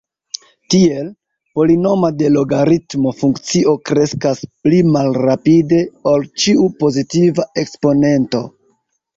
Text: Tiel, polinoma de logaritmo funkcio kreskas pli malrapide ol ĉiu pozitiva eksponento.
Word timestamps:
Tiel, 0.73 1.09
polinoma 1.57 2.09
de 2.21 2.31
logaritmo 2.37 3.13
funkcio 3.19 3.75
kreskas 3.91 4.41
pli 4.65 4.81
malrapide 4.97 5.83
ol 6.15 6.27
ĉiu 6.45 6.67
pozitiva 6.83 7.47
eksponento. 7.67 8.43